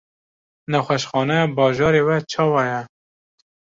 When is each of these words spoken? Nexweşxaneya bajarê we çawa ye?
Nexweşxaneya 0.71 1.45
bajarê 1.57 2.01
we 2.07 2.17
çawa 2.31 2.63
ye? 2.69 2.81